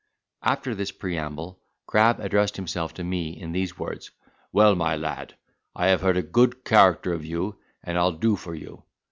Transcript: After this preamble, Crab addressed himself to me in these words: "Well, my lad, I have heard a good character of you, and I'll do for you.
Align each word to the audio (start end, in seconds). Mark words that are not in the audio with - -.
After 0.41 0.73
this 0.73 0.91
preamble, 0.91 1.59
Crab 1.85 2.19
addressed 2.19 2.55
himself 2.55 2.91
to 2.95 3.03
me 3.03 3.39
in 3.39 3.51
these 3.51 3.77
words: 3.77 4.09
"Well, 4.51 4.73
my 4.73 4.95
lad, 4.95 5.35
I 5.75 5.89
have 5.89 6.01
heard 6.01 6.17
a 6.17 6.23
good 6.23 6.65
character 6.65 7.13
of 7.13 7.23
you, 7.23 7.59
and 7.83 7.99
I'll 7.99 8.11
do 8.13 8.35
for 8.35 8.55
you. 8.55 8.81